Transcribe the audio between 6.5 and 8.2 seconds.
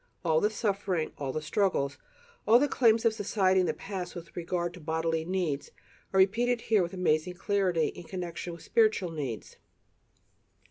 here with amazing clarity in